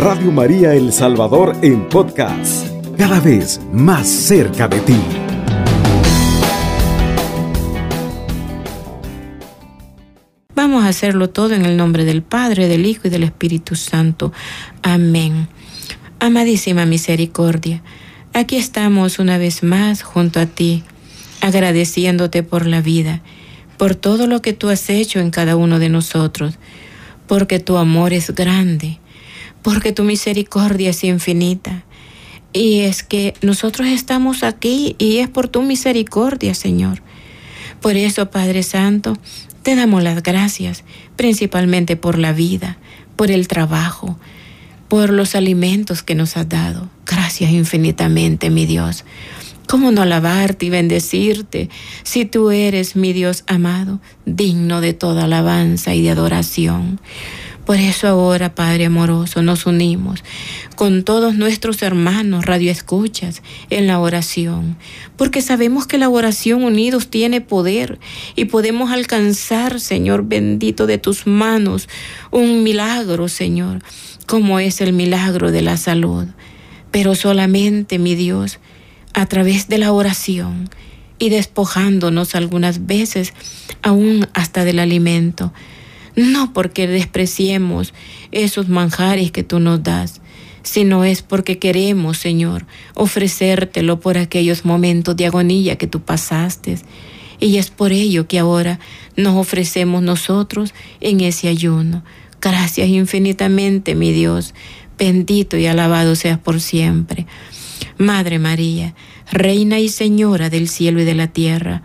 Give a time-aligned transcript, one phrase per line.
[0.00, 4.96] Radio María El Salvador en podcast, cada vez más cerca de ti.
[10.54, 14.32] Vamos a hacerlo todo en el nombre del Padre, del Hijo y del Espíritu Santo.
[14.82, 15.48] Amén.
[16.18, 17.82] Amadísima misericordia,
[18.32, 20.82] aquí estamos una vez más junto a ti,
[21.42, 23.20] agradeciéndote por la vida,
[23.76, 26.54] por todo lo que tú has hecho en cada uno de nosotros,
[27.26, 28.98] porque tu amor es grande,
[29.62, 31.84] porque tu misericordia es infinita.
[32.52, 37.02] Y es que nosotros estamos aquí y es por tu misericordia, Señor.
[37.80, 39.16] Por eso, Padre Santo,
[39.62, 40.84] te damos las gracias,
[41.16, 42.78] principalmente por la vida,
[43.16, 44.18] por el trabajo,
[44.88, 46.90] por los alimentos que nos has dado.
[47.06, 49.04] Gracias infinitamente, mi Dios.
[49.68, 51.70] ¿Cómo no alabarte y bendecirte
[52.02, 57.00] si tú eres mi Dios amado, digno de toda alabanza y de adoración?
[57.64, 60.24] Por eso ahora, Padre amoroso, nos unimos
[60.76, 64.76] con todos nuestros hermanos radioescuchas en la oración,
[65.16, 67.98] porque sabemos que la oración unidos tiene poder
[68.34, 71.88] y podemos alcanzar, Señor bendito, de tus manos
[72.30, 73.82] un milagro, Señor,
[74.26, 76.26] como es el milagro de la salud.
[76.90, 78.58] Pero solamente, mi Dios,
[79.12, 80.70] a través de la oración
[81.18, 83.34] y despojándonos algunas veces
[83.82, 85.52] aún hasta del alimento
[86.20, 87.94] no porque despreciemos
[88.32, 90.20] esos manjares que tú nos das,
[90.62, 96.78] sino es porque queremos, Señor, ofrecértelo por aquellos momentos de agonía que tú pasaste.
[97.38, 98.78] Y es por ello que ahora
[99.16, 102.04] nos ofrecemos nosotros en ese ayuno.
[102.40, 104.54] Gracias infinitamente, mi Dios.
[104.98, 107.26] Bendito y alabado seas por siempre.
[107.96, 108.94] Madre María,
[109.32, 111.82] Reina y Señora del cielo y de la tierra,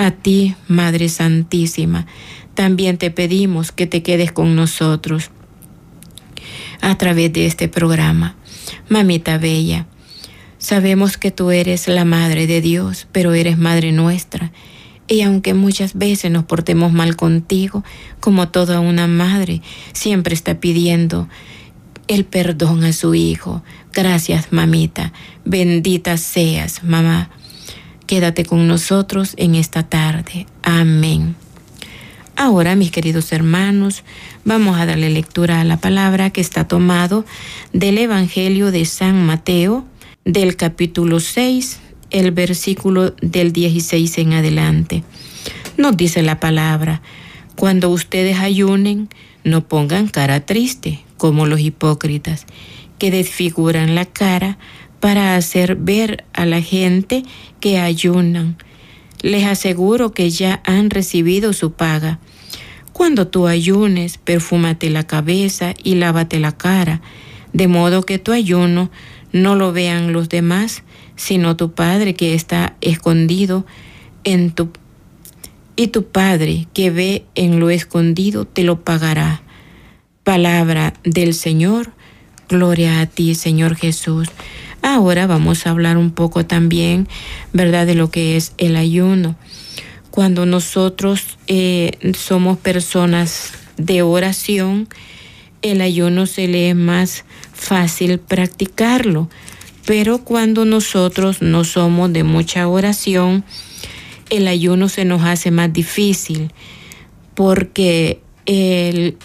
[0.00, 2.06] a ti, Madre Santísima,
[2.54, 5.30] también te pedimos que te quedes con nosotros
[6.80, 8.34] a través de este programa.
[8.88, 9.86] Mamita Bella,
[10.58, 14.52] sabemos que tú eres la Madre de Dios, pero eres Madre nuestra.
[15.06, 17.84] Y aunque muchas veces nos portemos mal contigo,
[18.20, 19.60] como toda una madre,
[19.92, 21.28] siempre está pidiendo
[22.06, 23.62] el perdón a su hijo.
[23.92, 25.12] Gracias, mamita.
[25.44, 27.28] Bendita seas, mamá.
[28.10, 30.48] Quédate con nosotros en esta tarde.
[30.64, 31.36] Amén.
[32.34, 34.02] Ahora, mis queridos hermanos,
[34.44, 37.24] vamos a darle lectura a la palabra que está tomado
[37.72, 39.84] del Evangelio de San Mateo,
[40.24, 41.78] del capítulo 6,
[42.10, 45.04] el versículo del 16 en adelante.
[45.76, 47.02] Nos dice la palabra,
[47.54, 49.08] cuando ustedes ayunen,
[49.44, 52.46] no pongan cara triste, como los hipócritas,
[52.98, 54.58] que desfiguran la cara
[55.00, 57.24] para hacer ver a la gente
[57.58, 58.56] que ayunan.
[59.22, 62.18] Les aseguro que ya han recibido su paga.
[62.92, 67.00] Cuando tú ayunes, perfúmate la cabeza y lávate la cara,
[67.52, 68.90] de modo que tu ayuno
[69.32, 70.82] no lo vean los demás,
[71.16, 73.66] sino tu Padre que está escondido
[74.24, 74.70] en tu
[75.76, 79.40] y tu Padre que ve en lo escondido te lo pagará.
[80.24, 81.92] Palabra del Señor,
[82.48, 84.28] gloria a ti, Señor Jesús.
[84.82, 87.08] Ahora vamos a hablar un poco también,
[87.52, 89.36] ¿verdad?, de lo que es el ayuno
[90.10, 94.88] cuando nosotros eh, somos personas de oración,
[95.62, 99.30] el ayuno se le es más fácil practicarlo.
[99.86, 103.44] Pero cuando nosotros no somos de mucha oración,
[104.30, 106.52] el ayuno se nos hace más difícil
[107.34, 108.20] porque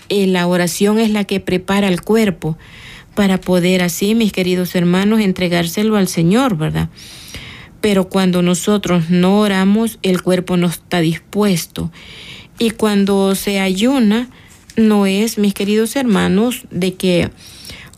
[0.09, 2.57] la oración es la que prepara el cuerpo
[3.15, 6.89] para poder así, mis queridos hermanos, entregárselo al Señor, ¿verdad?
[7.85, 11.91] pero cuando nosotros no oramos, el cuerpo no está dispuesto.
[12.57, 14.27] Y cuando se ayuna,
[14.75, 17.29] no es, mis queridos hermanos, de que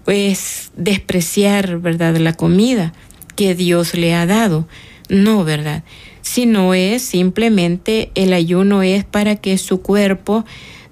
[0.06, 2.92] es despreciar, ¿verdad?, la comida
[3.38, 4.68] que Dios le ha dado.
[5.08, 5.86] No, ¿verdad?
[6.22, 10.44] Sino es simplemente el ayuno es para que su cuerpo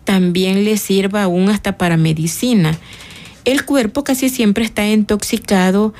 [0.05, 2.77] también le sirva aún hasta para medicina.
[3.45, 5.93] El cuerpo casi siempre está intoxicado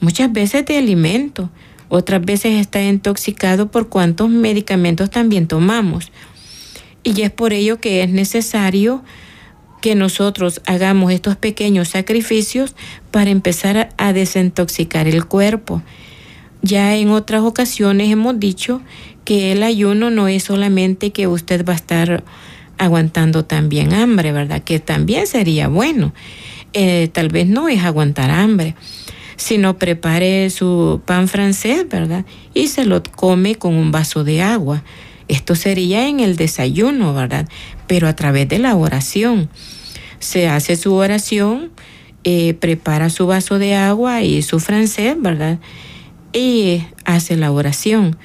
[0.00, 1.50] muchas veces de alimento
[1.90, 6.12] otras veces está intoxicado por cuántos medicamentos también tomamos.
[7.02, 9.02] Y es por ello que es necesario
[9.82, 12.76] que nosotros hagamos estos pequeños sacrificios
[13.10, 15.82] para empezar a desintoxicar el cuerpo.
[16.62, 18.82] Ya en otras ocasiones hemos dicho
[19.24, 22.22] que el ayuno no es solamente que usted va a estar
[22.78, 24.62] aguantando también hambre, ¿verdad?
[24.62, 26.14] Que también sería bueno.
[26.72, 28.74] Eh, tal vez no es aguantar hambre,
[29.36, 32.24] sino prepare su pan francés, ¿verdad?
[32.54, 34.82] Y se lo come con un vaso de agua.
[35.28, 37.48] Esto sería en el desayuno, ¿verdad?
[37.86, 39.48] Pero a través de la oración.
[40.18, 41.70] Se hace su oración
[42.24, 45.58] eh, prepara su vaso de agua y su francés, ¿verdad?
[46.34, 48.18] Y hace la oración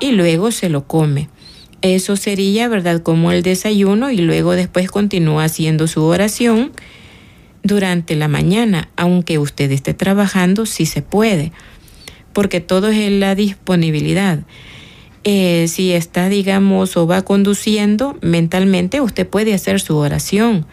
[0.00, 1.28] y luego se lo come.
[1.82, 3.02] Eso sería, ¿verdad?
[3.02, 6.72] Como el desayuno y luego después continúa haciendo su oración
[7.62, 11.52] durante la mañana, aunque usted esté trabajando, sí se puede,
[12.32, 14.40] porque todo es en la disponibilidad.
[15.24, 20.66] Eh, si está, digamos, o va conduciendo mentalmente, usted puede hacer su oración.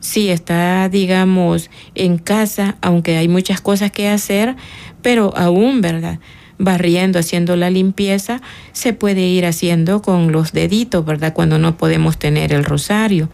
[0.00, 4.56] Si está, digamos, en casa, aunque hay muchas cosas que hacer,
[5.02, 6.18] pero aún, ¿verdad?
[6.58, 8.42] Barriendo, haciendo la limpieza,
[8.72, 11.32] se puede ir haciendo con los deditos, ¿verdad?
[11.32, 13.30] Cuando no podemos tener el rosario.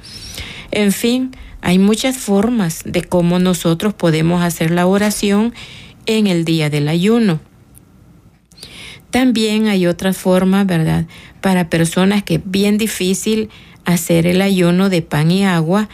[0.71, 1.33] En fin,
[1.67, 5.53] hay muchas formas de cómo nosotros podemos hacer la oración
[6.07, 7.41] en el día del ayuno.
[9.11, 11.07] También hay otra forma, ¿verdad?
[11.41, 13.49] Para personas que es bien difícil
[13.85, 15.89] hacer el ayuno de pan y agua,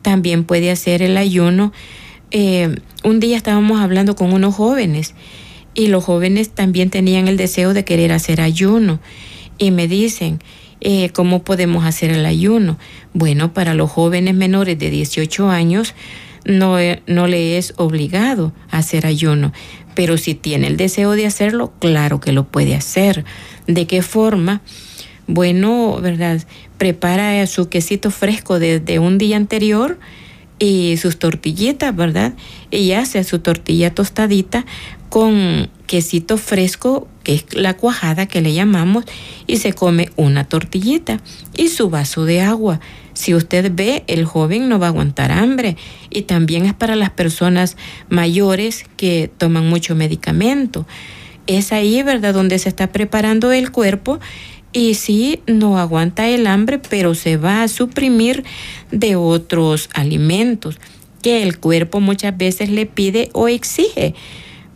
[0.00, 1.74] también puede hacer el ayuno.
[2.30, 5.14] Eh, un día estábamos hablando con unos jóvenes
[5.74, 9.00] y los jóvenes también tenían el deseo de querer hacer ayuno
[9.58, 10.38] y me dicen,
[10.80, 12.78] eh, ¿Cómo podemos hacer el ayuno?
[13.12, 15.94] Bueno, para los jóvenes menores de 18 años
[16.44, 19.52] no, eh, no le es obligado hacer ayuno,
[19.94, 23.24] pero si tiene el deseo de hacerlo, claro que lo puede hacer.
[23.66, 24.62] ¿De qué forma?
[25.26, 26.44] Bueno, ¿verdad?
[26.78, 29.98] Prepara su quesito fresco desde un día anterior
[30.58, 32.34] y sus tortillitas, ¿verdad?
[32.70, 34.64] Y hace su tortilla tostadita
[35.08, 39.04] con quesito fresco, es la cuajada que le llamamos,
[39.46, 41.20] y se come una tortillita
[41.56, 42.80] y su vaso de agua.
[43.14, 45.76] Si usted ve, el joven no va a aguantar hambre
[46.08, 47.76] y también es para las personas
[48.08, 50.86] mayores que toman mucho medicamento.
[51.46, 54.20] Es ahí, ¿verdad?, donde se está preparando el cuerpo
[54.72, 58.44] y sí no aguanta el hambre, pero se va a suprimir
[58.92, 60.78] de otros alimentos
[61.22, 64.14] que el cuerpo muchas veces le pide o exige.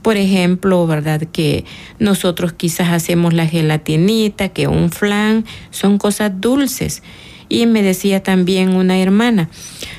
[0.04, 1.22] Por ejemplo, ¿verdad?
[1.32, 1.64] Que
[1.98, 7.02] nosotros quizás hacemos la gelatinita, que un flan, son cosas dulces.
[7.48, 9.48] Y me decía también una hermana,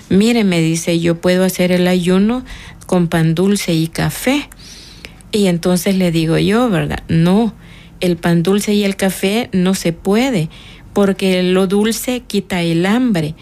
[0.10, 2.46] mire, me dice, yo puedo hacer el ayuno
[2.86, 4.48] con pan dulce y café.
[5.31, 7.02] Y entonces le digo yo, ¿verdad?
[7.07, 7.56] No,
[8.00, 10.50] el pan dulce y el café no se puede,
[10.94, 13.34] porque lo dulce quita el hambre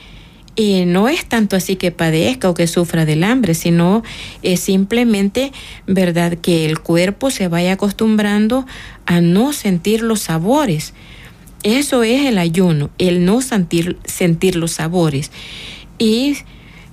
[0.55, 4.03] y no es tanto así que padezca o que sufra del hambre, sino
[4.43, 5.51] es simplemente,
[5.87, 8.65] ¿verdad?, que el cuerpo se vaya acostumbrando
[9.05, 10.93] a no sentir los sabores.
[11.63, 15.31] Eso es el ayuno, el no sentir, sentir los sabores.
[15.97, 16.37] Y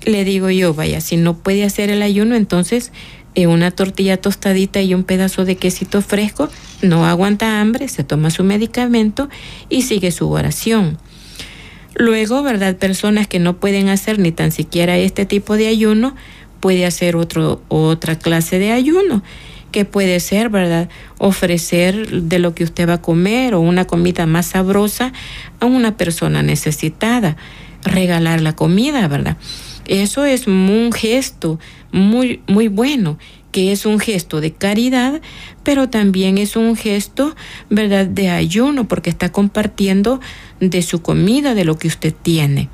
[0.04, 2.92] le digo yo, vaya, si no puede hacer el ayuno, entonces
[3.34, 6.48] eh, una tortilla tostadita y un pedazo de quesito fresco,
[6.82, 9.28] no aguanta hambre, se toma su medicamento
[9.68, 10.98] y sigue su oración.
[11.94, 12.76] Luego, ¿verdad?
[12.76, 16.14] Personas que no pueden hacer ni tan siquiera este tipo de ayuno,
[16.60, 19.22] puede hacer otro, otra clase de ayuno,
[19.72, 20.88] que puede ser, ¿verdad?
[21.18, 25.12] Ofrecer de lo que usted va a comer o una comida más sabrosa
[25.58, 27.36] a una persona necesitada,
[27.82, 29.36] regalar la comida, ¿verdad?
[29.86, 31.58] Eso es un gesto
[31.92, 33.18] muy, muy bueno
[33.50, 35.20] que es un gesto de caridad,
[35.64, 37.34] pero también es un gesto,
[37.68, 40.20] ¿verdad?, de ayuno, porque está compartiendo
[40.60, 42.68] de su comida, de lo que usted tiene.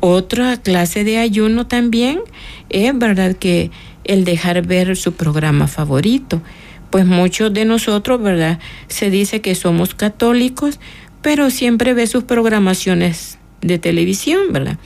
[0.00, 2.20] Otra clase de ayuno también
[2.68, 3.70] es, ¿verdad?, que
[4.04, 6.42] el dejar ver su programa favorito.
[6.90, 10.78] Pues muchos de nosotros, ¿verdad?, se dice que somos católicos,
[11.22, 14.78] pero siempre ve sus programaciones de televisión, ¿verdad?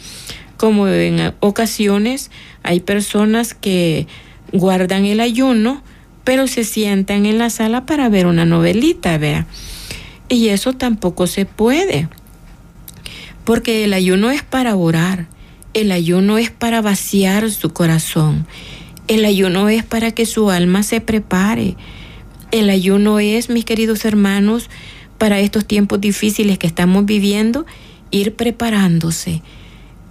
[0.56, 2.30] Como en ocasiones
[2.62, 4.06] hay personas que
[4.52, 5.82] guardan el ayuno,
[6.24, 9.46] pero se sientan en la sala para ver una novelita, vea.
[10.28, 12.08] Y eso tampoco se puede,
[13.44, 15.26] porque el ayuno es para orar,
[15.74, 18.46] el ayuno es para vaciar su corazón,
[19.06, 21.76] el ayuno es para que su alma se prepare,
[22.50, 24.68] el ayuno es, mis queridos hermanos,
[25.16, 27.66] para estos tiempos difíciles que estamos viviendo,
[28.10, 29.42] ir preparándose.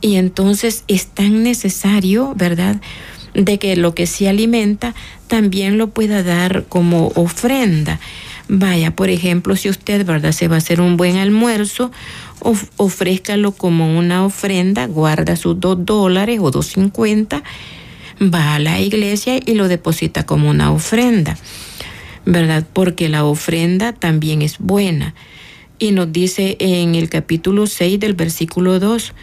[0.02, 2.82] Y entonces es tan necesario, ¿verdad?
[3.34, 4.96] de que lo que se alimenta
[5.28, 8.00] también lo pueda dar como ofrenda.
[8.50, 11.92] Vaya, por ejemplo, si usted, ¿verdad?, se va a hacer un buen almuerzo,
[12.40, 17.44] of ofrézcalo como una ofrenda, guarda sus dos dólares o dos cincuenta,
[18.22, 21.38] va a la iglesia y lo deposita como una ofrenda,
[22.26, 22.66] ¿verdad?
[22.72, 25.14] Porque la ofrenda también es buena.
[25.80, 29.14] Y nos dice en el capítulo 6 del versículo 2,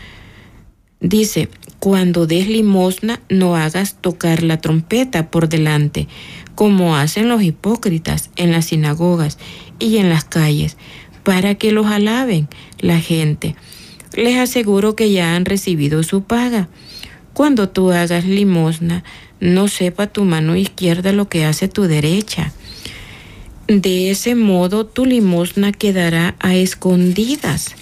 [1.01, 1.49] dice,
[1.85, 6.09] cuando des limosna, no hagas tocar la trompeta por delante,
[6.55, 9.37] como hacen los hipócritas en las sinagogas
[9.79, 10.79] y en las calles,
[11.25, 12.49] para que los alaben
[12.79, 13.55] la gente.
[14.17, 16.71] Les aseguro que ya han recibido su paga.
[17.35, 19.05] Cuando tú hagas limosna,
[19.39, 22.55] no sepa tu mano izquierda lo que hace tu derecha.
[23.69, 27.75] De ese modo tu limosna quedará a escondidas.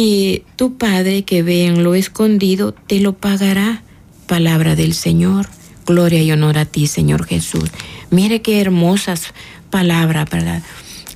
[0.00, 3.82] Y tu Padre que ve en lo escondido te lo pagará.
[4.28, 5.48] Palabra del Señor.
[5.86, 7.68] Gloria y honor a ti, Señor Jesús.
[8.08, 9.34] Mire qué hermosas
[9.70, 10.62] palabras, ¿verdad?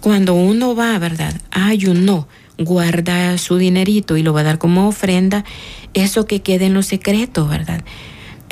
[0.00, 1.40] Cuando uno va, ¿verdad?
[1.52, 2.26] Ayuno,
[2.58, 5.44] guarda su dinerito y lo va a dar como ofrenda,
[5.94, 7.84] eso que quede en los secretos, ¿verdad?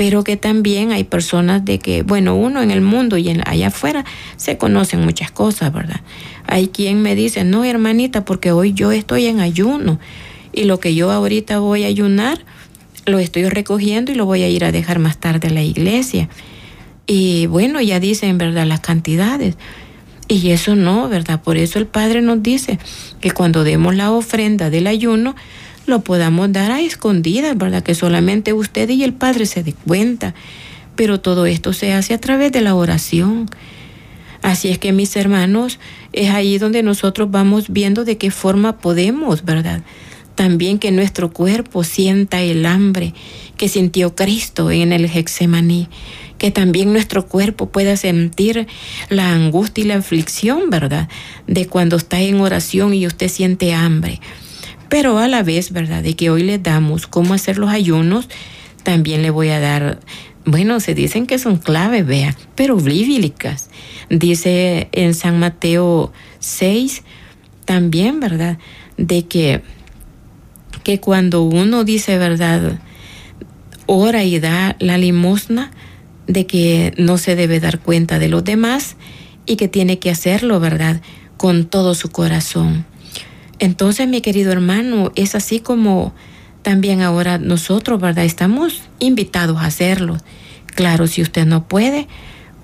[0.01, 4.07] Pero que también hay personas de que, bueno, uno en el mundo y allá afuera
[4.39, 6.01] se conocen muchas cosas, ¿verdad?
[6.47, 10.01] Hay quien me dice, no, hermanita, porque hoy yo estoy en ayuno
[10.55, 12.47] y lo que yo ahorita voy a ayunar,
[13.05, 16.31] lo estoy recogiendo y lo voy a ir a dejar más tarde a la iglesia.
[17.07, 19.59] Y bueno, ya dicen, ¿verdad?, las cantidades.
[20.29, 21.43] Y eso no, ¿verdad?
[21.43, 22.79] Por eso el Padre nos dice
[23.21, 25.37] que cuando demos la ofrenda del ayuno,
[25.87, 27.83] lo podamos dar a escondidas, ¿verdad?
[27.83, 30.35] Que solamente usted y el Padre se dé cuenta.
[30.97, 33.49] Pero todo esto se hace a través de la oración.
[34.43, 35.79] Así es que mis hermanos,
[36.13, 39.83] es ahí donde nosotros vamos viendo de qué forma podemos, ¿verdad?
[40.35, 43.13] También que nuestro cuerpo sienta el hambre
[43.57, 45.89] que sintió Cristo en el Hexemaní,
[46.39, 48.67] que también nuestro cuerpo pueda sentir
[49.11, 51.11] la angustia y la aflicción, ¿verdad?
[51.47, 54.21] De cuando está en oración y usted siente hambre.
[54.91, 56.03] Pero a la vez, ¿verdad?
[56.03, 58.29] De que hoy le damos cómo hacer los ayunos,
[58.83, 60.01] también le voy a dar,
[60.45, 63.71] bueno, se dicen que son claves, vea, pero bíblicas.
[64.11, 67.03] Dice en San Mateo 6,
[67.65, 68.59] también, ¿verdad?
[68.99, 69.63] De que
[70.83, 72.81] que cuando uno dice verdad,
[73.87, 75.71] ora y da la limosna,
[76.27, 78.97] de que no se debe dar cuenta de los demás
[79.47, 81.01] y que tiene que hacerlo, ¿verdad?
[81.37, 82.87] Con todo su corazón.
[83.61, 86.15] Entonces, mi querido hermano, es así como
[86.63, 88.25] también ahora nosotros, ¿verdad?
[88.25, 90.17] Estamos invitados a hacerlo.
[90.75, 92.09] Claro, si usted no puede,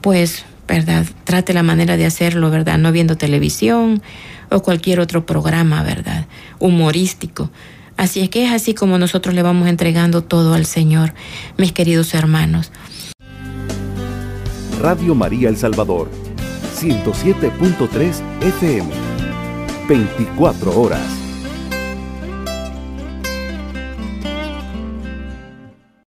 [0.00, 1.07] pues, ¿verdad?
[1.25, 2.79] Trate la manera de hacerlo, ¿verdad?
[2.79, 4.03] No viendo televisión
[4.50, 6.26] o cualquier otro programa, ¿verdad?
[6.59, 7.50] Humorístico.
[7.99, 11.12] Así es que es así como nosotros le vamos entregando todo al Señor,
[11.59, 12.73] mis queridos hermanos.
[14.81, 16.11] Radio María El Salvador,
[16.79, 18.91] 107.3 FM,
[19.87, 21.25] 24 horas.